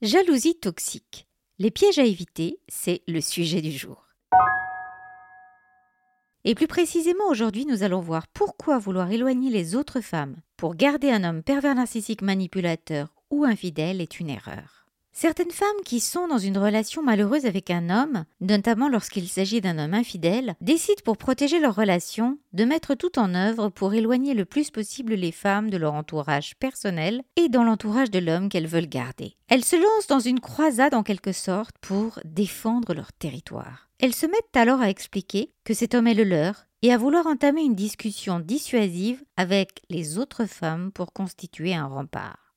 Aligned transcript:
Jalousie 0.00 0.54
toxique. 0.54 1.26
Les 1.58 1.72
pièges 1.72 1.98
à 1.98 2.04
éviter, 2.04 2.60
c'est 2.68 3.02
le 3.08 3.20
sujet 3.20 3.60
du 3.60 3.72
jour. 3.72 4.06
Et 6.44 6.54
plus 6.54 6.68
précisément, 6.68 7.28
aujourd'hui, 7.28 7.66
nous 7.66 7.82
allons 7.82 7.98
voir 7.98 8.28
pourquoi 8.28 8.78
vouloir 8.78 9.10
éloigner 9.10 9.50
les 9.50 9.74
autres 9.74 10.00
femmes 10.00 10.36
pour 10.56 10.76
garder 10.76 11.10
un 11.10 11.24
homme 11.24 11.42
pervers 11.42 11.74
narcissique 11.74 12.22
manipulateur 12.22 13.12
ou 13.30 13.44
infidèle 13.44 14.00
est 14.00 14.20
une 14.20 14.30
erreur. 14.30 14.77
Certaines 15.20 15.50
femmes 15.50 15.66
qui 15.84 15.98
sont 15.98 16.28
dans 16.28 16.38
une 16.38 16.58
relation 16.58 17.02
malheureuse 17.02 17.44
avec 17.44 17.70
un 17.70 17.90
homme, 17.90 18.24
notamment 18.40 18.88
lorsqu'il 18.88 19.28
s'agit 19.28 19.60
d'un 19.60 19.76
homme 19.76 19.94
infidèle, 19.94 20.54
décident 20.60 21.02
pour 21.04 21.16
protéger 21.16 21.58
leur 21.58 21.74
relation 21.74 22.38
de 22.52 22.64
mettre 22.64 22.94
tout 22.94 23.18
en 23.18 23.34
œuvre 23.34 23.68
pour 23.68 23.94
éloigner 23.94 24.32
le 24.32 24.44
plus 24.44 24.70
possible 24.70 25.14
les 25.14 25.32
femmes 25.32 25.70
de 25.70 25.76
leur 25.76 25.94
entourage 25.94 26.54
personnel 26.60 27.22
et 27.34 27.48
dans 27.48 27.64
l'entourage 27.64 28.12
de 28.12 28.20
l'homme 28.20 28.48
qu'elles 28.48 28.68
veulent 28.68 28.88
garder. 28.88 29.34
Elles 29.48 29.64
se 29.64 29.74
lancent 29.74 30.06
dans 30.06 30.20
une 30.20 30.38
croisade 30.38 30.94
en 30.94 31.02
quelque 31.02 31.32
sorte 31.32 31.74
pour 31.80 32.20
défendre 32.24 32.94
leur 32.94 33.12
territoire. 33.12 33.90
Elles 33.98 34.14
se 34.14 34.26
mettent 34.26 34.54
alors 34.56 34.80
à 34.80 34.88
expliquer 34.88 35.50
que 35.64 35.74
cet 35.74 35.96
homme 35.96 36.06
est 36.06 36.14
le 36.14 36.22
leur 36.22 36.66
et 36.82 36.92
à 36.92 36.96
vouloir 36.96 37.26
entamer 37.26 37.62
une 37.62 37.74
discussion 37.74 38.38
dissuasive 38.38 39.24
avec 39.36 39.82
les 39.90 40.16
autres 40.16 40.44
femmes 40.44 40.92
pour 40.92 41.12
constituer 41.12 41.74
un 41.74 41.86
rempart. 41.86 42.47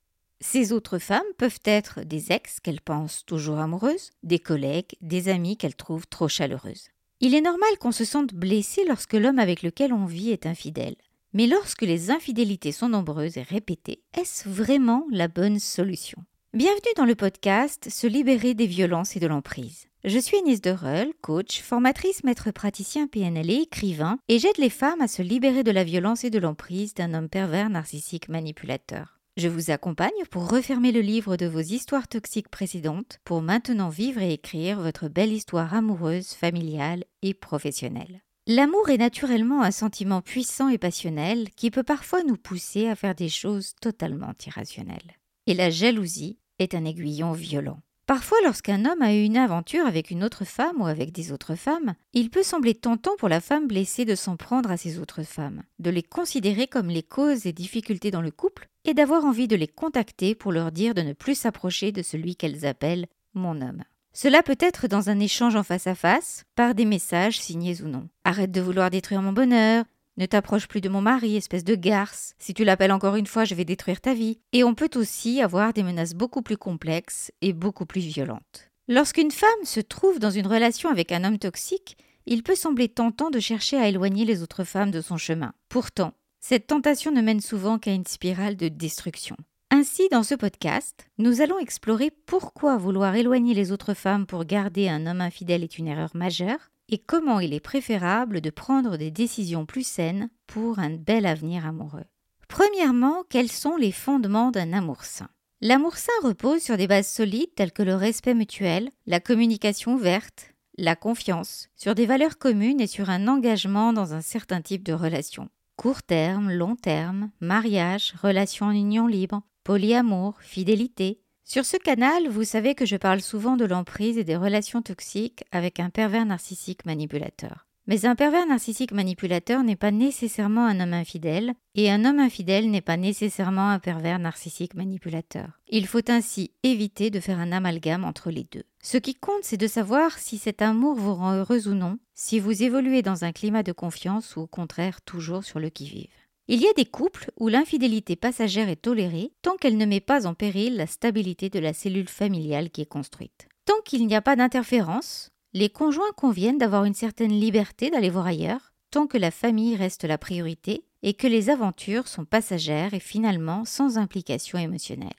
Ces 0.44 0.72
autres 0.72 0.98
femmes 0.98 1.22
peuvent 1.38 1.60
être 1.64 2.00
des 2.00 2.32
ex 2.32 2.58
qu'elles 2.58 2.80
pensent 2.80 3.24
toujours 3.24 3.60
amoureuses, 3.60 4.10
des 4.24 4.40
collègues, 4.40 4.96
des 5.00 5.28
amis 5.28 5.56
qu'elles 5.56 5.76
trouvent 5.76 6.08
trop 6.08 6.26
chaleureuses. 6.26 6.88
Il 7.20 7.36
est 7.36 7.40
normal 7.40 7.78
qu'on 7.78 7.92
se 7.92 8.04
sente 8.04 8.34
blessé 8.34 8.84
lorsque 8.84 9.14
l'homme 9.14 9.38
avec 9.38 9.62
lequel 9.62 9.92
on 9.92 10.04
vit 10.04 10.30
est 10.30 10.46
infidèle. 10.46 10.96
Mais 11.32 11.46
lorsque 11.46 11.82
les 11.82 12.10
infidélités 12.10 12.72
sont 12.72 12.88
nombreuses 12.88 13.36
et 13.36 13.42
répétées, 13.42 14.02
est-ce 14.18 14.48
vraiment 14.48 15.06
la 15.12 15.28
bonne 15.28 15.60
solution? 15.60 16.24
Bienvenue 16.52 16.92
dans 16.96 17.06
le 17.06 17.14
podcast 17.14 17.88
Se 17.88 18.08
libérer 18.08 18.54
des 18.54 18.66
violences 18.66 19.14
et 19.14 19.20
de 19.20 19.28
l'emprise. 19.28 19.86
Je 20.02 20.18
suis 20.18 20.38
Agnès 20.38 20.60
Derel, 20.60 21.12
coach, 21.22 21.62
formatrice, 21.62 22.24
maître 22.24 22.50
praticien 22.50 23.06
PNL 23.06 23.48
et 23.48 23.62
écrivain, 23.62 24.18
et 24.28 24.40
j'aide 24.40 24.58
les 24.58 24.70
femmes 24.70 25.02
à 25.02 25.08
se 25.08 25.22
libérer 25.22 25.62
de 25.62 25.70
la 25.70 25.84
violence 25.84 26.24
et 26.24 26.30
de 26.30 26.40
l'emprise 26.40 26.94
d'un 26.94 27.14
homme 27.14 27.28
pervers 27.28 27.70
narcissique 27.70 28.28
manipulateur. 28.28 29.21
Je 29.38 29.48
vous 29.48 29.70
accompagne 29.70 30.10
pour 30.30 30.50
refermer 30.50 30.92
le 30.92 31.00
livre 31.00 31.38
de 31.38 31.46
vos 31.46 31.60
histoires 31.60 32.06
toxiques 32.06 32.50
précédentes 32.50 33.18
pour 33.24 33.40
maintenant 33.40 33.88
vivre 33.88 34.20
et 34.20 34.34
écrire 34.34 34.78
votre 34.78 35.08
belle 35.08 35.32
histoire 35.32 35.72
amoureuse, 35.72 36.34
familiale 36.34 37.04
et 37.22 37.32
professionnelle. 37.32 38.20
L'amour 38.46 38.90
est 38.90 38.98
naturellement 38.98 39.62
un 39.62 39.70
sentiment 39.70 40.20
puissant 40.20 40.68
et 40.68 40.76
passionnel 40.76 41.48
qui 41.56 41.70
peut 41.70 41.82
parfois 41.82 42.22
nous 42.24 42.36
pousser 42.36 42.88
à 42.88 42.94
faire 42.94 43.14
des 43.14 43.30
choses 43.30 43.72
totalement 43.80 44.34
irrationnelles. 44.46 45.16
Et 45.46 45.54
la 45.54 45.70
jalousie 45.70 46.38
est 46.58 46.74
un 46.74 46.84
aiguillon 46.84 47.32
violent. 47.32 47.80
Parfois, 48.06 48.36
lorsqu'un 48.44 48.84
homme 48.84 49.00
a 49.00 49.14
eu 49.14 49.22
une 49.22 49.38
aventure 49.38 49.86
avec 49.86 50.10
une 50.10 50.24
autre 50.24 50.44
femme 50.44 50.82
ou 50.82 50.86
avec 50.86 51.10
des 51.10 51.32
autres 51.32 51.54
femmes, 51.54 51.94
il 52.12 52.28
peut 52.28 52.42
sembler 52.42 52.74
tentant 52.74 53.16
pour 53.16 53.30
la 53.30 53.40
femme 53.40 53.66
blessée 53.66 54.04
de 54.04 54.14
s'en 54.14 54.36
prendre 54.36 54.70
à 54.70 54.76
ces 54.76 54.98
autres 54.98 55.22
femmes, 55.22 55.62
de 55.78 55.88
les 55.88 56.02
considérer 56.02 56.66
comme 56.66 56.88
les 56.88 57.02
causes 57.02 57.44
des 57.44 57.54
difficultés 57.54 58.10
dans 58.10 58.20
le 58.20 58.30
couple 58.30 58.68
et 58.84 58.94
d'avoir 58.94 59.24
envie 59.24 59.48
de 59.48 59.56
les 59.56 59.68
contacter 59.68 60.34
pour 60.34 60.52
leur 60.52 60.72
dire 60.72 60.94
de 60.94 61.02
ne 61.02 61.12
plus 61.12 61.34
s'approcher 61.34 61.92
de 61.92 62.02
celui 62.02 62.36
qu'elles 62.36 62.66
appellent 62.66 63.06
mon 63.34 63.60
homme. 63.60 63.84
Cela 64.12 64.42
peut 64.42 64.58
être 64.60 64.88
dans 64.88 65.08
un 65.08 65.20
échange 65.20 65.56
en 65.56 65.62
face 65.62 65.86
à 65.86 65.94
face, 65.94 66.44
par 66.54 66.74
des 66.74 66.84
messages 66.84 67.40
signés 67.40 67.82
ou 67.82 67.88
non. 67.88 68.08
Arrête 68.24 68.52
de 68.52 68.60
vouloir 68.60 68.90
détruire 68.90 69.22
mon 69.22 69.32
bonheur, 69.32 69.84
ne 70.18 70.26
t'approche 70.26 70.68
plus 70.68 70.82
de 70.82 70.90
mon 70.90 71.00
mari, 71.00 71.36
espèce 71.36 71.64
de 71.64 71.74
garce. 71.74 72.34
Si 72.38 72.52
tu 72.52 72.64
l'appelles 72.64 72.92
encore 72.92 73.16
une 73.16 73.26
fois, 73.26 73.44
je 73.44 73.54
vais 73.54 73.64
détruire 73.64 74.02
ta 74.02 74.12
vie. 74.12 74.38
Et 74.52 74.62
on 74.64 74.74
peut 74.74 74.90
aussi 74.96 75.40
avoir 75.40 75.72
des 75.72 75.82
menaces 75.82 76.14
beaucoup 76.14 76.42
plus 76.42 76.58
complexes 76.58 77.32
et 77.40 77.54
beaucoup 77.54 77.86
plus 77.86 78.02
violentes. 78.02 78.70
Lorsqu'une 78.88 79.30
femme 79.30 79.48
se 79.64 79.80
trouve 79.80 80.18
dans 80.18 80.30
une 80.30 80.46
relation 80.46 80.90
avec 80.90 81.12
un 81.12 81.24
homme 81.24 81.38
toxique, 81.38 81.96
il 82.26 82.42
peut 82.42 82.54
sembler 82.54 82.88
tentant 82.88 83.30
de 83.30 83.40
chercher 83.40 83.78
à 83.78 83.88
éloigner 83.88 84.24
les 84.24 84.42
autres 84.42 84.64
femmes 84.64 84.90
de 84.90 85.00
son 85.00 85.16
chemin. 85.16 85.54
Pourtant, 85.68 86.12
cette 86.42 86.66
tentation 86.66 87.12
ne 87.12 87.22
mène 87.22 87.40
souvent 87.40 87.78
qu'à 87.78 87.92
une 87.92 88.04
spirale 88.04 88.56
de 88.56 88.66
destruction. 88.68 89.36
Ainsi, 89.70 90.08
dans 90.10 90.24
ce 90.24 90.34
podcast, 90.34 91.06
nous 91.16 91.40
allons 91.40 91.58
explorer 91.58 92.10
pourquoi 92.10 92.76
vouloir 92.76 93.14
éloigner 93.14 93.54
les 93.54 93.70
autres 93.70 93.94
femmes 93.94 94.26
pour 94.26 94.44
garder 94.44 94.88
un 94.88 95.06
homme 95.06 95.20
infidèle 95.20 95.62
est 95.62 95.78
une 95.78 95.86
erreur 95.86 96.10
majeure, 96.14 96.58
et 96.88 96.98
comment 96.98 97.38
il 97.38 97.54
est 97.54 97.60
préférable 97.60 98.40
de 98.40 98.50
prendre 98.50 98.96
des 98.96 99.12
décisions 99.12 99.66
plus 99.66 99.86
saines 99.86 100.28
pour 100.48 100.80
un 100.80 100.90
bel 100.90 101.26
avenir 101.26 101.64
amoureux. 101.64 102.04
Premièrement, 102.48 103.22
quels 103.30 103.50
sont 103.50 103.76
les 103.76 103.92
fondements 103.92 104.50
d'un 104.50 104.72
amour 104.72 105.04
sain? 105.04 105.28
L'amour 105.60 105.96
sain 105.96 106.12
repose 106.24 106.60
sur 106.60 106.76
des 106.76 106.88
bases 106.88 107.08
solides 107.08 107.54
telles 107.54 107.72
que 107.72 107.84
le 107.84 107.94
respect 107.94 108.34
mutuel, 108.34 108.90
la 109.06 109.20
communication 109.20 109.94
ouverte, 109.94 110.52
la 110.76 110.96
confiance, 110.96 111.68
sur 111.76 111.94
des 111.94 112.04
valeurs 112.04 112.36
communes 112.36 112.80
et 112.80 112.88
sur 112.88 113.10
un 113.10 113.28
engagement 113.28 113.92
dans 113.92 114.12
un 114.12 114.20
certain 114.20 114.60
type 114.60 114.82
de 114.82 114.92
relation. 114.92 115.48
Court 115.82 116.04
terme, 116.04 116.52
long 116.52 116.76
terme, 116.76 117.32
mariage, 117.40 118.14
relation 118.22 118.66
en 118.66 118.70
union 118.70 119.08
libre, 119.08 119.42
polyamour, 119.64 120.36
fidélité, 120.38 121.20
sur 121.42 121.64
ce 121.64 121.76
canal, 121.76 122.28
vous 122.28 122.44
savez 122.44 122.76
que 122.76 122.86
je 122.86 122.94
parle 122.94 123.20
souvent 123.20 123.56
de 123.56 123.64
l'emprise 123.64 124.16
et 124.16 124.22
des 124.22 124.36
relations 124.36 124.80
toxiques 124.80 125.42
avec 125.50 125.80
un 125.80 125.90
pervers 125.90 126.24
narcissique 126.24 126.86
manipulateur. 126.86 127.66
Mais 127.88 128.06
un 128.06 128.14
pervers 128.14 128.46
narcissique 128.46 128.92
manipulateur 128.92 129.64
n'est 129.64 129.76
pas 129.76 129.90
nécessairement 129.90 130.66
un 130.66 130.78
homme 130.78 130.92
infidèle, 130.92 131.54
et 131.74 131.90
un 131.90 132.04
homme 132.04 132.20
infidèle 132.20 132.70
n'est 132.70 132.80
pas 132.80 132.96
nécessairement 132.96 133.70
un 133.70 133.80
pervers 133.80 134.20
narcissique 134.20 134.74
manipulateur. 134.74 135.58
Il 135.68 135.86
faut 135.86 136.08
ainsi 136.08 136.52
éviter 136.62 137.10
de 137.10 137.18
faire 137.18 137.40
un 137.40 137.50
amalgame 137.50 138.04
entre 138.04 138.30
les 138.30 138.46
deux. 138.52 138.62
Ce 138.82 138.98
qui 138.98 139.16
compte, 139.16 139.42
c'est 139.42 139.56
de 139.56 139.66
savoir 139.66 140.16
si 140.18 140.38
cet 140.38 140.62
amour 140.62 140.94
vous 140.94 141.14
rend 141.14 141.32
heureuse 141.32 141.66
ou 141.66 141.74
non, 141.74 141.98
si 142.14 142.38
vous 142.38 142.62
évoluez 142.62 143.02
dans 143.02 143.24
un 143.24 143.32
climat 143.32 143.64
de 143.64 143.72
confiance 143.72 144.36
ou 144.36 144.42
au 144.42 144.46
contraire 144.46 145.00
toujours 145.02 145.42
sur 145.42 145.58
le 145.58 145.68
qui-vive. 145.68 146.14
Il 146.46 146.60
y 146.60 146.68
a 146.68 146.72
des 146.74 146.84
couples 146.84 147.30
où 147.38 147.48
l'infidélité 147.48 148.14
passagère 148.14 148.68
est 148.68 148.82
tolérée 148.82 149.32
tant 149.42 149.56
qu'elle 149.56 149.76
ne 149.76 149.86
met 149.86 150.00
pas 150.00 150.26
en 150.26 150.34
péril 150.34 150.76
la 150.76 150.86
stabilité 150.86 151.48
de 151.48 151.58
la 151.58 151.72
cellule 151.72 152.08
familiale 152.08 152.70
qui 152.70 152.82
est 152.82 152.86
construite. 152.86 153.48
Tant 153.64 153.80
qu'il 153.84 154.06
n'y 154.06 154.14
a 154.14 154.22
pas 154.22 154.36
d'interférence, 154.36 155.31
les 155.54 155.68
conjoints 155.68 156.12
conviennent 156.16 156.58
d'avoir 156.58 156.84
une 156.84 156.94
certaine 156.94 157.32
liberté 157.32 157.90
d'aller 157.90 158.10
voir 158.10 158.26
ailleurs, 158.26 158.72
tant 158.90 159.06
que 159.06 159.18
la 159.18 159.30
famille 159.30 159.76
reste 159.76 160.04
la 160.04 160.18
priorité 160.18 160.84
et 161.02 161.14
que 161.14 161.26
les 161.26 161.50
aventures 161.50 162.08
sont 162.08 162.24
passagères 162.24 162.94
et 162.94 163.00
finalement 163.00 163.64
sans 163.64 163.98
implication 163.98 164.58
émotionnelle. 164.58 165.10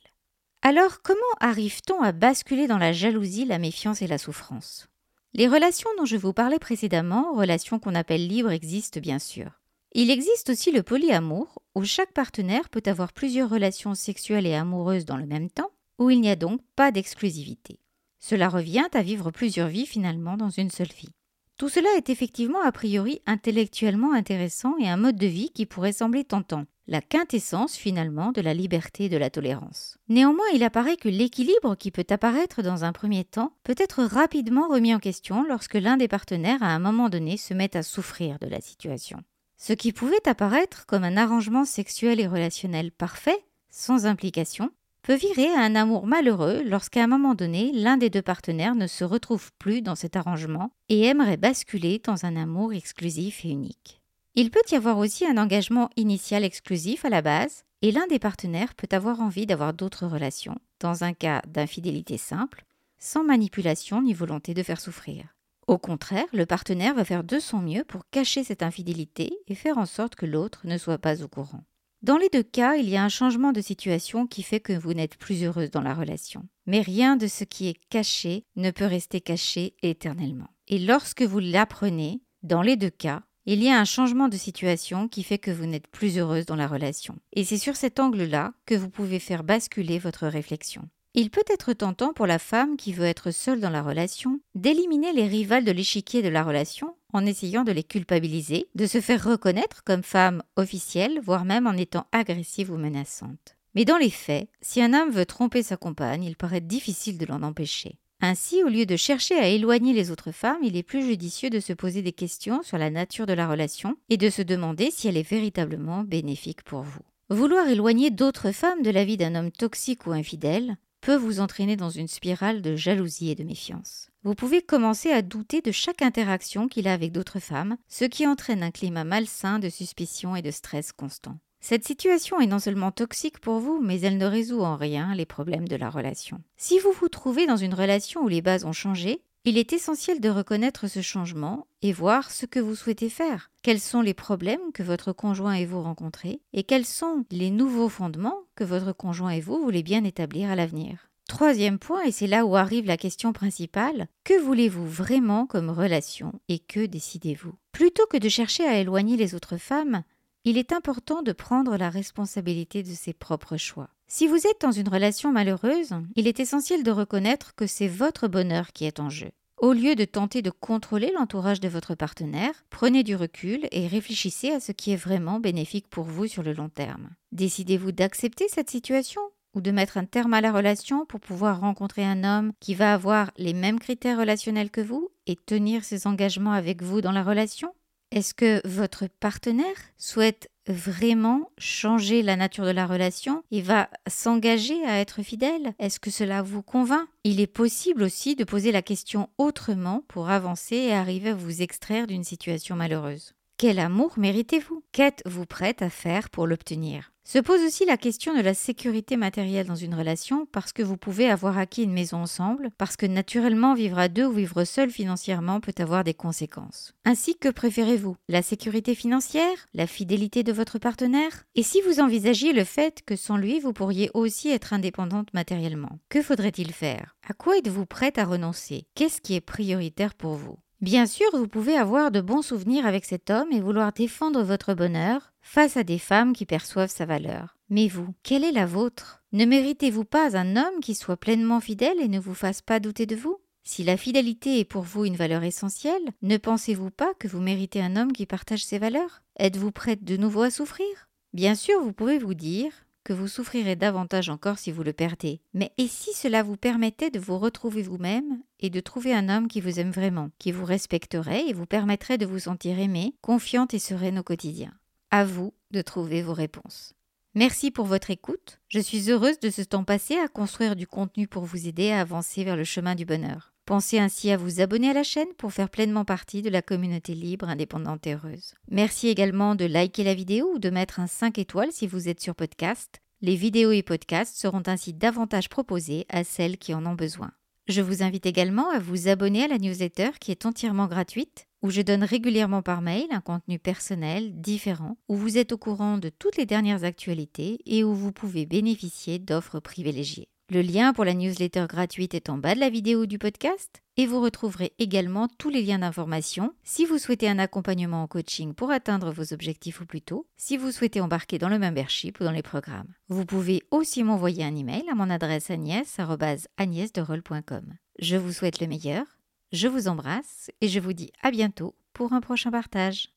Alors 0.62 1.02
comment 1.02 1.20
arrive-t-on 1.40 2.02
à 2.02 2.12
basculer 2.12 2.68
dans 2.68 2.78
la 2.78 2.94
jalousie, 2.94 3.46
la 3.46 3.60
méfiance 3.60 4.02
et 4.02 4.08
la 4.08 4.18
souffrance? 4.18 4.88
Les 5.34 5.48
relations 5.48 5.90
dont 5.98 6.06
je 6.06 6.16
vous 6.16 6.34
parlais 6.34 6.60
précédemment, 6.60 7.34
relations 7.34 7.80
qu'on 7.80 7.96
appelle 7.96 8.28
libres, 8.28 8.52
existent 8.52 9.00
bien 9.00 9.20
sûr. 9.20 9.62
Il 9.94 10.10
existe 10.10 10.50
aussi 10.50 10.72
le 10.72 10.84
polyamour, 10.84 11.62
où 11.76 11.84
chaque 11.84 12.14
partenaire 12.14 12.70
peut 12.70 12.84
avoir 12.86 13.14
plusieurs 13.14 13.50
relations 13.50 13.94
sexuelles 13.94 14.48
et 14.48 14.56
amoureuses 14.56 15.06
dans 15.06 15.18
le 15.18 15.26
même 15.26 15.50
temps, 15.50 15.72
où 16.00 16.10
il 16.10 16.22
n'y 16.22 16.30
a 16.30 16.36
donc 16.36 16.62
pas 16.76 16.92
d'exclusivité. 16.92 17.80
Cela 18.26 18.48
revient 18.48 18.88
à 18.94 19.02
vivre 19.02 19.32
plusieurs 19.32 19.68
vies 19.68 19.86
finalement 19.86 20.38
dans 20.38 20.50
une 20.50 20.72
seule 20.72 20.88
vie. 20.88 21.10
Tout 21.58 21.68
cela 21.68 21.90
est 21.98 22.10
effectivement 22.10 22.62
a 22.64 22.72
priori 22.72 23.22
intellectuellement 23.26 24.14
intéressant 24.14 24.76
et 24.80 24.88
un 24.88 24.96
mode 24.96 25.18
de 25.18 25.28
vie 25.28 25.50
qui 25.50 25.66
pourrait 25.66 25.92
sembler 25.92 26.24
tentant, 26.24 26.64
la 26.88 27.02
quintessence 27.02 27.76
finalement 27.76 28.32
de 28.32 28.40
la 28.40 28.54
liberté 28.54 29.06
et 29.06 29.10
de 29.10 29.18
la 29.18 29.30
tolérance. 29.30 29.98
Néanmoins, 30.08 30.46
il 30.54 30.64
apparaît 30.64 30.96
que 30.96 31.10
l'équilibre 31.10 31.76
qui 31.76 31.92
peut 31.92 32.06
apparaître 32.10 32.62
dans 32.62 32.86
un 32.86 32.94
premier 32.94 33.26
temps 33.26 33.58
peut 33.66 33.76
être 33.78 34.04
rapidement 34.04 34.70
remis 34.70 34.96
en 34.96 35.00
question 35.00 35.44
lorsque 35.44 35.74
l'un 35.74 35.98
des 35.98 36.08
partenaires 36.08 36.64
à 36.64 36.68
un 36.68 36.80
moment 36.80 37.10
donné 37.10 37.36
se 37.36 37.54
met 37.54 37.76
à 37.76 37.84
souffrir 37.84 38.40
de 38.40 38.48
la 38.48 38.62
situation. 38.62 39.20
Ce 39.58 39.74
qui 39.74 39.92
pouvait 39.92 40.30
apparaître 40.30 40.86
comme 40.86 41.04
un 41.04 41.18
arrangement 41.18 41.66
sexuel 41.66 42.22
et 42.22 42.28
relationnel 42.28 42.94
parfait, 42.94 43.44
sans 43.70 44.06
implication, 44.06 44.72
peut 45.04 45.16
virer 45.16 45.54
à 45.54 45.60
un 45.60 45.76
amour 45.76 46.08
malheureux 46.08 46.64
lorsqu'à 46.66 47.04
un 47.04 47.08
moment 47.08 47.36
donné 47.36 47.72
l'un 47.74 47.98
des 47.98 48.10
deux 48.10 48.22
partenaires 48.22 48.74
ne 48.74 48.88
se 48.88 49.04
retrouve 49.04 49.52
plus 49.60 49.82
dans 49.82 49.96
cet 49.96 50.16
arrangement 50.16 50.72
et 50.90 51.04
aimerait 51.04 51.38
basculer 51.38 52.02
dans 52.04 52.26
un 52.26 52.38
amour 52.38 52.74
exclusif 52.74 53.44
et 53.44 53.50
unique. 53.50 54.02
Il 54.36 54.50
peut 54.50 54.64
y 54.72 54.76
avoir 54.76 54.98
aussi 54.98 55.28
un 55.28 55.38
engagement 55.38 55.90
initial 55.98 56.44
exclusif 56.44 57.06
à 57.06 57.10
la 57.10 57.22
base, 57.22 57.66
et 57.84 57.92
l'un 57.92 58.08
des 58.08 58.18
partenaires 58.18 58.74
peut 58.74 58.88
avoir 58.92 59.20
envie 59.20 59.46
d'avoir 59.46 59.74
d'autres 59.74 60.08
relations, 60.08 60.58
dans 60.80 61.04
un 61.04 61.14
cas 61.14 61.42
d'infidélité 61.48 62.18
simple, 62.18 62.66
sans 62.98 63.24
manipulation 63.24 64.02
ni 64.02 64.14
volonté 64.14 64.54
de 64.54 64.64
faire 64.64 64.80
souffrir. 64.80 65.36
Au 65.68 65.78
contraire, 65.78 66.26
le 66.34 66.46
partenaire 66.46 66.96
va 66.96 67.06
faire 67.06 67.24
de 67.24 67.40
son 67.40 67.60
mieux 67.60 67.84
pour 67.84 68.10
cacher 68.10 68.44
cette 68.44 68.64
infidélité 68.64 69.38
et 69.48 69.56
faire 69.56 69.78
en 69.78 69.86
sorte 69.86 70.16
que 70.16 70.26
l'autre 70.26 70.62
ne 70.64 70.78
soit 70.78 70.98
pas 70.98 71.22
au 71.24 71.28
courant. 71.28 71.64
Dans 72.04 72.18
les 72.18 72.28
deux 72.28 72.44
cas, 72.44 72.76
il 72.76 72.90
y 72.90 72.98
a 72.98 73.04
un 73.04 73.08
changement 73.08 73.54
de 73.54 73.62
situation 73.62 74.28
qui 74.28 74.44
fait 74.44 74.60
que 74.60 74.74
vous 74.74 74.94
n'êtes 74.94 75.16
plus 75.16 75.46
heureuse 75.46 75.72
dans 75.72 75.82
la 75.82 75.94
relation. 75.94 76.44
Mais 76.66 76.82
rien 76.82 77.16
de 77.16 77.28
ce 77.28 77.46
qui 77.46 77.70
est 77.70 77.80
caché 77.90 78.44
ne 78.58 78.72
peut 78.72 78.86
rester 78.86 79.22
caché 79.22 79.78
éternellement. 79.84 80.50
Et 80.68 80.80
lorsque 80.80 81.22
vous 81.22 81.40
l'apprenez, 81.40 82.22
dans 82.42 82.62
les 82.62 82.76
deux 82.76 82.90
cas, 82.90 83.24
il 83.46 83.64
y 83.64 83.70
a 83.70 83.80
un 83.80 83.86
changement 83.86 84.28
de 84.28 84.36
situation 84.36 85.08
qui 85.08 85.24
fait 85.24 85.38
que 85.38 85.50
vous 85.50 85.66
n'êtes 85.66 85.88
plus 85.88 86.18
heureuse 86.18 86.46
dans 86.46 86.58
la 86.58 86.68
relation. 86.68 87.16
Et 87.32 87.46
c'est 87.46 87.58
sur 87.58 87.78
cet 87.78 88.02
angle-là 88.02 88.54
que 88.66 88.76
vous 88.76 88.90
pouvez 88.90 89.20
faire 89.20 89.46
basculer 89.46 89.98
votre 89.98 90.28
réflexion. 90.28 90.90
Il 91.14 91.30
peut 91.30 91.46
être 91.48 91.72
tentant 91.72 92.12
pour 92.12 92.28
la 92.28 92.40
femme 92.40 92.76
qui 92.76 92.92
veut 92.92 93.06
être 93.06 93.32
seule 93.32 93.62
dans 93.62 93.70
la 93.70 93.82
relation 93.82 94.42
d'éliminer 94.56 95.14
les 95.14 95.28
rivales 95.28 95.64
de 95.64 95.72
l'échiquier 95.72 96.22
de 96.22 96.28
la 96.28 96.44
relation 96.44 96.98
en 97.14 97.26
essayant 97.26 97.64
de 97.64 97.72
les 97.72 97.84
culpabiliser, 97.84 98.68
de 98.76 98.86
se 98.86 99.00
faire 99.00 99.24
reconnaître 99.24 99.84
comme 99.84 100.04
femme 100.04 100.44
officielle, 100.56 101.20
voire 101.24 101.46
même 101.46 101.68
en 101.68 101.74
étant 101.74 102.08
agressive 102.12 102.72
ou 102.72 102.78
menaçante. 102.78 103.56
Mais 103.76 103.86
dans 103.86 103.98
les 103.98 104.10
faits, 104.10 104.50
si 104.62 104.82
un 104.82 104.94
homme 104.94 105.12
veut 105.12 105.26
tromper 105.26 105.64
sa 105.64 105.78
compagne, 105.78 106.24
il 106.24 106.36
paraît 106.36 106.62
difficile 106.62 107.18
de 107.18 107.26
l'en 107.26 107.42
empêcher. 107.42 107.98
Ainsi, 108.22 108.64
au 108.64 108.70
lieu 108.70 108.86
de 108.86 108.96
chercher 108.96 109.36
à 109.36 109.50
éloigner 109.50 109.94
les 109.94 110.10
autres 110.10 110.32
femmes, 110.32 110.64
il 110.64 110.78
est 110.78 110.84
plus 110.84 111.06
judicieux 111.06 111.50
de 111.50 111.60
se 111.60 111.74
poser 111.74 112.02
des 112.02 112.14
questions 112.14 112.64
sur 112.64 112.78
la 112.78 112.90
nature 112.90 113.26
de 113.26 113.34
la 113.34 113.50
relation 113.50 113.98
et 114.10 114.18
de 114.18 114.30
se 114.30 114.42
demander 114.42 114.92
si 114.92 115.08
elle 115.08 115.18
est 115.18 115.30
véritablement 115.30 116.04
bénéfique 116.04 116.64
pour 116.64 116.84
vous. 116.84 117.02
Vouloir 117.30 117.68
éloigner 117.68 118.12
d'autres 118.12 118.52
femmes 118.52 118.82
de 118.82 118.92
la 118.92 119.04
vie 119.04 119.18
d'un 119.18 119.36
homme 119.36 119.52
toxique 119.52 120.06
ou 120.08 120.12
infidèle 120.12 120.78
peut 121.02 121.16
vous 121.16 121.42
entraîner 121.42 121.76
dans 121.76 121.90
une 121.90 122.08
spirale 122.08 122.62
de 122.62 122.78
jalousie 122.78 123.32
et 123.32 123.36
de 123.36 123.44
méfiance. 123.44 124.08
Vous 124.26 124.36
pouvez 124.36 124.62
commencer 124.62 125.12
à 125.12 125.22
douter 125.22 125.60
de 125.60 125.74
chaque 125.74 126.02
interaction 126.02 126.70
qu'il 126.70 126.88
a 126.88 126.94
avec 126.94 127.12
d'autres 127.12 127.40
femmes, 127.40 127.76
ce 127.90 128.06
qui 128.06 128.26
entraîne 128.26 128.64
un 128.64 128.72
climat 128.72 129.04
malsain 129.04 129.60
de 129.60 129.68
suspicion 129.68 130.38
et 130.38 130.42
de 130.42 130.52
stress 130.52 130.94
constant. 130.94 131.40
Cette 131.60 131.86
situation 131.86 132.40
est 132.40 132.48
non 132.48 132.60
seulement 132.60 132.92
toxique 132.92 133.40
pour 133.40 133.60
vous, 133.60 133.82
mais 133.82 134.00
elle 134.00 134.18
ne 134.18 134.26
résout 134.26 134.62
en 134.62 134.78
rien 134.78 135.14
les 135.14 135.26
problèmes 135.26 135.68
de 135.68 135.76
la 135.76 135.90
relation. 135.90 136.42
Si 136.56 136.80
vous 136.80 136.94
vous 136.94 137.10
trouvez 137.10 137.48
dans 137.48 137.58
une 137.58 137.74
relation 137.74 138.22
où 138.22 138.30
les 138.30 138.42
bases 138.42 138.64
ont 138.64 138.72
changé, 138.72 139.22
il 139.44 139.58
est 139.58 139.74
essentiel 139.74 140.22
de 140.22 140.30
reconnaître 140.30 140.88
ce 140.88 141.02
changement 141.02 141.68
et 141.82 141.92
voir 141.92 142.32
ce 142.32 142.46
que 142.46 142.62
vous 142.62 142.76
souhaitez 142.76 143.10
faire. 143.10 143.52
Quels 143.62 143.82
sont 143.82 144.02
les 144.02 144.14
problèmes 144.14 144.72
que 144.74 144.84
votre 144.84 145.12
conjoint 145.12 145.54
et 145.54 145.66
vous 145.66 145.82
rencontrez 145.82 146.40
et 146.54 146.64
quels 146.64 146.86
sont 146.86 147.26
les 147.30 147.50
nouveaux 147.50 147.90
fondements 147.90 148.40
que 148.56 148.64
votre 148.64 148.94
conjoint 148.94 149.32
et 149.32 149.42
vous 149.42 149.62
voulez 149.62 149.84
bien 149.84 150.06
établir 150.06 150.50
à 150.50 150.56
l'avenir? 150.56 151.10
Troisième 151.34 151.80
point, 151.80 152.04
et 152.04 152.12
c'est 152.12 152.28
là 152.28 152.46
où 152.46 152.56
arrive 152.56 152.86
la 152.86 152.96
question 152.96 153.34
principale, 153.34 154.06
que 154.24 154.40
voulez-vous 154.40 154.86
vraiment 154.86 155.48
comme 155.48 155.72
relation 155.72 156.32
et 156.48 156.60
que 156.60 156.86
décidez-vous? 156.86 157.54
Plutôt 157.72 158.06
que 158.06 158.18
de 158.18 158.30
chercher 158.30 158.66
à 158.66 158.78
éloigner 158.78 159.18
les 159.18 159.34
autres 159.34 159.58
femmes, 159.58 160.04
il 160.44 160.60
est 160.60 160.72
important 160.72 161.24
de 161.24 161.32
prendre 161.32 161.76
la 161.76 161.90
responsabilité 161.90 162.84
de 162.84 162.92
ses 162.92 163.14
propres 163.14 163.58
choix. 163.58 163.90
Si 164.08 164.28
vous 164.28 164.46
êtes 164.46 164.62
dans 164.62 164.72
une 164.72 164.88
relation 164.88 165.32
malheureuse, 165.32 165.96
il 166.16 166.28
est 166.28 166.40
essentiel 166.40 166.84
de 166.84 166.92
reconnaître 166.92 167.56
que 167.56 167.66
c'est 167.66 167.88
votre 167.88 168.28
bonheur 168.28 168.72
qui 168.72 168.86
est 168.86 169.00
en 169.00 169.10
jeu. 169.10 169.32
Au 169.58 169.74
lieu 169.74 169.96
de 169.96 170.06
tenter 170.06 170.44
de 170.44 170.52
contrôler 170.52 171.12
l'entourage 171.16 171.60
de 171.60 171.68
votre 171.68 171.96
partenaire, 171.96 172.64
prenez 172.70 173.02
du 173.02 173.16
recul 173.16 173.68
et 173.72 173.88
réfléchissez 173.88 174.52
à 174.52 174.60
ce 174.60 174.72
qui 174.72 174.92
est 174.92 174.98
vraiment 174.98 175.40
bénéfique 175.40 175.88
pour 175.88 176.04
vous 176.04 176.28
sur 176.28 176.44
le 176.44 176.54
long 176.54 176.70
terme. 176.70 177.10
Décidez-vous 177.32 177.92
d'accepter 177.92 178.46
cette 178.50 178.70
situation? 178.70 179.22
Ou 179.54 179.62
de 179.62 179.72
mettre 179.72 179.98
un 179.98 180.06
terme 180.06 180.34
à 180.34 180.42
la 180.42 180.52
relation 180.52 181.06
pour 181.06 181.20
pouvoir 181.20 181.60
rencontrer 181.60 182.04
un 182.04 182.24
homme 182.24 182.52
qui 182.60 182.76
va 182.76 182.94
avoir 182.94 183.32
les 183.38 183.54
mêmes 183.54 183.80
critères 183.80 184.20
relationnels 184.20 184.72
que 184.72 184.82
vous 184.82 185.10
et 185.28 185.36
tenir 185.36 185.84
ses 185.84 186.08
engagements 186.08 186.54
avec 186.54 186.82
vous 186.82 187.02
dans 187.02 187.12
la 187.12 187.24
relation? 187.24 187.74
Est-ce 188.12 188.36
que 188.36 188.62
votre 188.68 189.08
partenaire 189.08 189.76
souhaite 189.98 190.50
vraiment 190.68 191.50
changer 191.58 192.22
la 192.22 192.36
nature 192.36 192.66
de 192.66 192.72
la 192.72 192.86
relation 192.86 193.44
et 193.50 193.62
va 193.62 193.90
s'engager 194.08 194.86
à 194.86 195.00
être 195.00 195.24
fidèle? 195.24 195.74
Est-ce 195.80 196.00
que 196.00 196.12
cela 196.12 196.44
vous 196.44 196.62
convainc? 196.62 197.08
Il 197.24 197.40
est 197.40 197.48
possible 197.48 198.04
aussi 198.04 198.36
de 198.36 198.44
poser 198.44 198.72
la 198.72 198.84
question 198.84 199.30
autrement 199.40 200.04
pour 200.08 200.30
avancer 200.30 200.76
et 200.76 200.94
arriver 200.94 201.32
à 201.32 201.36
vous 201.36 201.62
extraire 201.62 202.06
d'une 202.06 202.24
situation 202.24 202.76
malheureuse. 202.76 203.34
Quel 203.58 203.80
amour 203.80 204.14
méritez-vous? 204.18 204.84
Qu'êtes-vous 204.92 205.46
prête 205.46 205.82
à 205.82 205.90
faire 205.90 206.30
pour 206.30 206.46
l'obtenir? 206.48 207.13
Se 207.26 207.40
pose 207.40 207.62
aussi 207.62 207.86
la 207.86 207.98
question 207.98 208.36
de 208.36 208.42
la 208.42 208.54
sécurité 208.54 209.16
matérielle 209.16 209.68
dans 209.68 209.76
une 209.76 209.96
relation 209.96 210.46
parce 210.52 210.74
que 210.74 210.84
vous 210.84 210.98
pouvez 210.98 211.30
avoir 211.30 211.58
acquis 211.58 211.84
une 211.84 211.94
maison 211.94 212.18
ensemble, 212.18 212.70
parce 212.78 212.98
que 212.98 213.06
naturellement 213.06 213.74
vivre 213.74 213.98
à 213.98 214.10
deux 214.10 214.26
ou 214.26 214.34
vivre 214.34 214.66
seul 214.66 214.90
financièrement 214.90 215.62
peut 215.62 215.74
avoir 215.78 216.04
des 216.04 216.14
conséquences. 216.14 216.94
Ainsi 217.06 217.38
que 217.38 217.50
préférez-vous? 217.50 218.18
La 218.28 218.42
sécurité 218.42 218.94
financière? 218.94 219.68
La 219.74 219.88
fidélité 219.88 220.44
de 220.44 220.52
votre 220.52 220.80
partenaire? 220.80 221.46
Et 221.56 221.64
si 221.64 221.82
vous 221.82 222.00
envisagiez 222.02 222.52
le 222.52 222.66
fait 222.66 223.02
que 223.06 223.16
sans 223.16 223.38
lui 223.38 223.60
vous 223.60 223.74
pourriez 223.74 224.12
aussi 224.14 224.50
être 224.50 224.74
indépendante 224.74 225.34
matériellement 225.34 226.00
Que 226.10 226.22
faudrait-il 226.22 226.74
faire? 226.74 227.16
À 227.28 227.34
quoi 227.34 227.58
êtes-vous 227.58 227.86
prête 227.86 228.18
à 228.18 228.26
renoncer? 228.26 228.86
Qu'est-ce 228.96 229.22
qui 229.22 229.36
est 229.36 229.42
prioritaire 229.42 230.14
pour 230.14 230.34
vous? 230.34 230.58
Bien 230.82 231.06
sûr, 231.06 231.28
vous 231.34 231.48
pouvez 231.48 231.78
avoir 231.78 232.12
de 232.12 232.20
bons 232.20 232.42
souvenirs 232.42 232.86
avec 232.86 233.06
cet 233.06 233.30
homme 233.30 233.54
et 233.54 233.62
vouloir 233.62 233.94
défendre 233.94 234.44
votre 234.44 234.74
bonheur 234.74 235.33
face 235.44 235.78
à 235.78 235.84
des 235.84 236.00
femmes 236.00 236.34
qui 236.34 236.48
perçoivent 236.48 236.90
sa 236.90 237.06
valeur. 237.06 237.58
Mais 237.70 237.88
vous, 237.88 238.16
quelle 238.24 238.44
est 238.44 238.52
la 238.52 238.66
vôtre? 238.66 239.24
Ne 239.32 239.46
méritez-vous 239.46 240.06
pas 240.06 240.36
un 240.36 240.56
homme 240.56 240.80
qui 240.82 240.96
soit 240.96 241.18
pleinement 241.18 241.60
fidèle 241.60 242.00
et 242.00 242.08
ne 242.08 242.20
vous 242.20 242.34
fasse 242.34 242.62
pas 242.62 242.80
douter 242.80 243.06
de 243.06 243.16
vous? 243.16 243.38
Si 243.64 243.84
la 243.84 243.96
fidélité 243.96 244.60
est 244.60 244.66
pour 244.66 244.84
vous 244.84 245.06
une 245.06 245.16
valeur 245.16 245.44
essentielle, 245.44 246.12
ne 246.22 246.38
pensez-vous 246.38 246.92
pas 246.92 247.14
que 247.20 247.28
vous 247.28 247.40
méritez 247.40 247.82
un 247.82 247.96
homme 247.96 248.12
qui 248.12 248.26
partage 248.26 248.66
ses 248.66 248.80
valeurs? 248.80 249.24
Êtes-vous 249.38 249.72
prête 249.72 250.04
de 250.04 250.18
nouveau 250.18 250.42
à 250.42 250.52
souffrir? 250.52 251.10
Bien 251.34 251.56
sûr, 251.56 251.82
vous 251.82 251.94
pouvez 251.94 252.18
vous 252.18 252.34
dire 252.34 252.72
que 253.04 253.14
vous 253.14 253.28
souffrirez 253.28 253.76
davantage 253.76 254.30
encore 254.30 254.58
si 254.58 254.72
vous 254.72 254.84
le 254.84 254.94
perdez. 254.94 255.42
Mais 255.54 255.72
et 255.78 255.88
si 255.88 256.14
cela 256.14 256.44
vous 256.44 256.58
permettait 256.58 257.10
de 257.10 257.20
vous 257.20 257.38
retrouver 257.38 257.82
vous-même 257.82 258.42
et 258.60 258.70
de 258.70 258.80
trouver 258.80 259.14
un 259.14 259.30
homme 259.30 259.48
qui 259.48 259.62
vous 259.62 259.80
aime 259.80 259.92
vraiment, 259.92 260.30
qui 260.40 260.52
vous 260.52 260.66
respecterait 260.66 261.48
et 261.48 261.54
vous 261.54 261.66
permettrait 261.66 262.18
de 262.18 262.26
vous 262.26 262.40
sentir 262.40 262.80
aimé, 262.80 263.16
confiante 263.22 263.74
et 263.74 263.80
sereine 263.80 264.20
au 264.20 264.24
quotidien? 264.24 264.74
À 265.16 265.26
vous 265.26 265.54
de 265.70 265.84
trouver 265.84 266.24
vos 266.24 266.34
réponses. 266.34 266.96
Merci 267.36 267.70
pour 267.70 267.86
votre 267.86 268.10
écoute. 268.10 268.60
Je 268.68 268.80
suis 268.80 269.12
heureuse 269.12 269.40
de 269.40 269.52
ce 269.52 269.62
temps 269.62 269.84
passé 269.84 270.16
à 270.16 270.28
construire 270.28 270.76
du 270.76 270.88
contenu 270.88 271.28
pour 271.28 271.44
vous 271.44 271.68
aider 271.68 271.92
à 271.92 272.02
avancer 272.02 272.44
vers 272.44 272.58
le 272.58 272.64
chemin 272.64 272.96
du 272.96 273.06
bonheur. 273.06 273.54
Pensez 273.68 274.00
ainsi 274.00 274.32
à 274.32 274.38
vous 274.38 274.60
abonner 274.60 274.90
à 274.90 274.94
la 274.94 275.04
chaîne 275.04 275.32
pour 275.38 275.54
faire 275.54 275.70
pleinement 275.70 276.04
partie 276.04 276.42
de 276.42 276.50
la 276.50 276.64
communauté 276.64 277.14
libre, 277.14 277.48
indépendante 277.48 278.08
et 278.08 278.16
heureuse. 278.16 278.56
Merci 278.72 279.08
également 279.08 279.54
de 279.54 279.66
liker 279.66 280.04
la 280.04 280.16
vidéo 280.16 280.52
ou 280.56 280.58
de 280.58 280.72
mettre 280.72 281.00
un 281.00 281.06
5 281.06 281.38
étoiles 281.38 281.72
si 281.72 281.86
vous 281.86 282.10
êtes 282.10 282.20
sur 282.20 282.34
podcast. 282.34 283.00
Les 283.22 283.36
vidéos 283.36 283.72
et 283.72 283.84
podcasts 283.84 284.36
seront 284.36 284.64
ainsi 284.66 284.94
davantage 284.94 285.48
proposés 285.48 286.08
à 286.10 286.24
celles 286.24 286.58
qui 286.58 286.74
en 286.74 286.88
ont 286.88 286.96
besoin. 286.96 287.30
Je 287.68 287.82
vous 287.82 288.02
invite 288.02 288.26
également 288.26 288.72
à 288.72 288.80
vous 288.80 289.08
abonner 289.08 289.44
à 289.44 289.48
la 289.48 289.60
newsletter 289.60 290.10
qui 290.20 290.32
est 290.32 290.48
entièrement 290.48 290.88
gratuite, 290.88 291.46
où 291.64 291.72
je 291.72 291.82
donne 291.82 292.04
régulièrement 292.04 292.62
par 292.62 292.82
mail 292.82 293.08
un 293.10 293.22
contenu 293.22 293.58
personnel, 293.58 294.40
différent, 294.40 294.98
où 295.08 295.16
vous 295.16 295.38
êtes 295.38 295.54
au 295.54 295.58
courant 295.58 295.98
de 295.98 296.10
toutes 296.10 296.38
les 296.38 296.46
dernières 296.46 296.84
actualités 296.84 297.60
et 297.66 297.84
où 297.84 297.96
vous 297.96 298.12
pouvez 298.12 298.46
bénéficier 298.46 299.18
d'offres 299.18 299.62
privilégiées. 299.62 300.28
Le 300.50 300.62
lien 300.62 300.92
pour 300.94 301.06
la 301.06 301.14
newsletter 301.14 301.68
gratuite 301.70 302.14
est 302.14 302.30
en 302.30 302.38
bas 302.38 302.54
de 302.54 302.60
la 302.60 302.70
vidéo 302.70 303.06
du 303.06 303.18
podcast 303.18 303.82
et 303.96 304.06
vous 304.06 304.22
retrouverez 304.22 304.74
également 304.78 305.30
tous 305.38 305.50
les 305.50 305.64
liens 305.64 305.80
d'information 305.80 306.54
si 306.64 306.86
vous 306.86 306.98
souhaitez 306.98 307.30
un 307.30 307.40
accompagnement 307.40 308.04
en 308.04 308.08
coaching 308.08 308.54
pour 308.54 308.70
atteindre 308.70 309.12
vos 309.12 309.32
objectifs 309.34 309.80
ou 309.80 309.86
plus 309.86 310.02
tôt, 310.02 310.28
si 310.36 310.58
vous 310.58 310.72
souhaitez 310.72 311.00
embarquer 311.00 311.38
dans 311.38 311.48
le 311.48 311.60
membership 311.60 312.20
ou 312.20 312.26
dans 312.26 312.32
les 312.32 312.44
programmes. 312.44 312.94
Vous 313.08 313.26
pouvez 313.26 313.64
aussi 313.72 314.04
m'envoyer 314.04 314.44
un 314.44 314.56
email 314.56 314.84
à 314.92 314.96
mon 314.96 315.10
adresse 315.10 315.50
agnès.agnèsderol.com. 315.50 317.74
Je 318.00 318.18
vous 318.18 318.34
souhaite 318.34 318.60
le 318.60 318.68
meilleur, 318.68 319.06
je 319.54 319.68
vous 319.68 319.88
embrasse 319.88 320.50
et 320.62 320.68
je 320.68 320.80
vous 320.80 320.94
dis 320.94 321.12
à 321.22 321.30
bientôt 321.30 321.76
pour 321.94 322.12
un 322.12 322.22
prochain 322.22 322.50
partage. 322.50 323.10